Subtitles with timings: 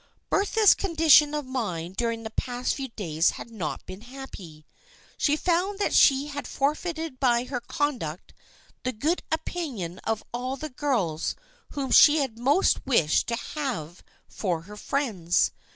[0.31, 4.65] Bertha's condition of mind during the past few days had not been happy.
[5.15, 8.33] She found that she had forfeited by her conduct
[8.81, 11.35] the good opinion of all the girls
[11.73, 15.51] whom she had most wished to have for her friends.